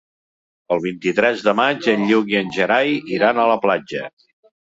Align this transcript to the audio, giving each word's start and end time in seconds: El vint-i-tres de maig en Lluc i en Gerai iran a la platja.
El 0.75 0.79
vint-i-tres 0.85 1.43
de 1.47 1.53
maig 1.59 1.89
en 1.93 2.07
Lluc 2.11 2.33
i 2.33 2.39
en 2.41 2.49
Gerai 2.57 2.95
iran 3.17 3.43
a 3.43 3.47
la 3.51 3.59
platja. 3.67 4.05